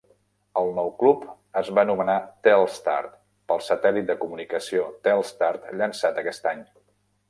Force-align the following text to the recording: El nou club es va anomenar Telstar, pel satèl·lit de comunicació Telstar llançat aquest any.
El 0.61 0.69
nou 0.77 0.87
club 1.03 1.27
es 1.61 1.69
va 1.79 1.83
anomenar 1.87 2.15
Telstar, 2.49 2.97
pel 3.53 3.63
satèl·lit 3.69 4.11
de 4.11 4.19
comunicació 4.25 4.93
Telstar 5.11 5.57
llançat 5.81 6.23
aquest 6.25 6.55
any. 6.59 6.71